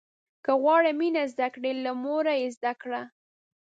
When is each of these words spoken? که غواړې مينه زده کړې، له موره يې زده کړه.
که 0.43 0.51
غواړې 0.61 0.91
مينه 0.99 1.23
زده 1.33 1.47
کړې، 1.53 1.71
له 1.83 1.91
موره 2.03 2.33
يې 2.41 2.47
زده 2.57 2.73
کړه. 2.81 3.01